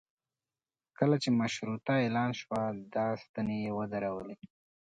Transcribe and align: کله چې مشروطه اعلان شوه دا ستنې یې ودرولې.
کله 0.97 1.15
چې 1.23 1.29
مشروطه 1.39 1.93
اعلان 2.03 2.31
شوه 2.41 2.61
دا 2.95 3.07
ستنې 3.23 3.57
یې 3.65 3.71
ودرولې. 3.79 4.35